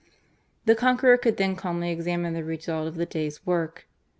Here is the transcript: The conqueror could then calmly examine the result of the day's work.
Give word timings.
The 0.65 0.73
conqueror 0.73 1.15
could 1.17 1.37
then 1.37 1.55
calmly 1.55 1.91
examine 1.91 2.33
the 2.33 2.43
result 2.43 2.87
of 2.87 2.95
the 2.95 3.05
day's 3.05 3.45
work. 3.45 3.85